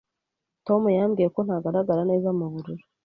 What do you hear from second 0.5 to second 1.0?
Tom